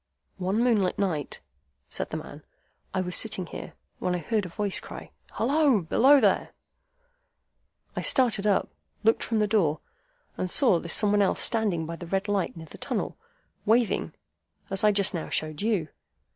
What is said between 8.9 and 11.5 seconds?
looked from that door, and saw this Some one else